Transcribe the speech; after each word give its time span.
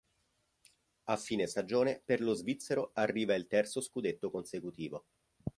A 1.09 1.15
fine 1.15 1.45
stagione, 1.45 2.01
per 2.03 2.21
lo 2.21 2.33
svizzero 2.33 2.89
arriva 2.95 3.35
il 3.35 3.45
terzo 3.45 3.81
scudetto 3.81 4.31
consecutivo. 4.31 5.05